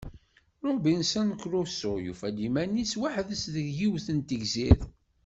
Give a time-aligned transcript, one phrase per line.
[0.63, 4.81] Robinson Crusoe yufa-d iman-is weḥd-s deg yiwet n tegzirt.